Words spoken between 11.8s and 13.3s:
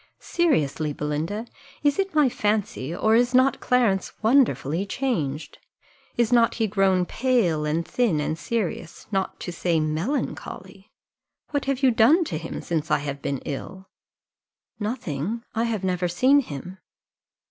you done to him since I have